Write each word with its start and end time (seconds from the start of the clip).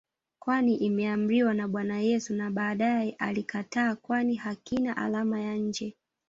kwani 0.39 0.75
imeamriwa 0.77 1.53
na 1.53 1.67
Bwana 1.67 1.99
Yesu 1.99 2.33
na 2.33 2.51
baadae 2.51 3.15
alikataa 3.19 3.95
kwani 3.95 4.35
hakina 4.35 4.97
alama 4.97 5.39
ya 5.41 5.55
nje 5.55 5.97